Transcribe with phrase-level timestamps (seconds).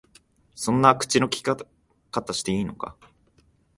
[0.55, 1.67] そんな口の利き方
[2.33, 2.97] していいのか？